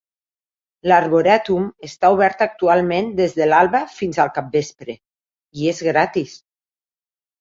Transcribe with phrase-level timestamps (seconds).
[0.91, 4.97] L'Arboretum està obert actualment des de l'alba fins el capvespre,
[5.61, 6.35] i és gratis.